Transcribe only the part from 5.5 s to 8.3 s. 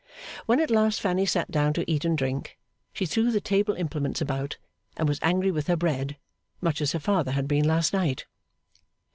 with her bread, much as her father had been last night.